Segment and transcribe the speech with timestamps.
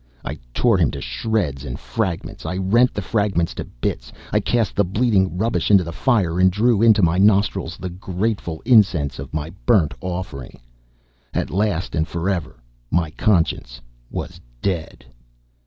[0.25, 2.43] I tore him to shreds and fragments.
[2.43, 4.11] I rent the fragments to bits.
[4.31, 8.63] I cast the bleeding rubbish into the fire, and drew into my nostrils the grateful
[8.65, 10.59] incense of my burnt offering.
[11.35, 13.79] At last, and forever, my Conscience
[14.09, 15.05] was dead!